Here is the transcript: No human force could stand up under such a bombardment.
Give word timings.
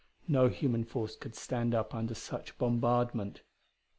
No 0.27 0.47
human 0.47 0.83
force 0.83 1.15
could 1.15 1.35
stand 1.35 1.75
up 1.75 1.93
under 1.93 2.15
such 2.15 2.49
a 2.49 2.53
bombardment. 2.55 3.43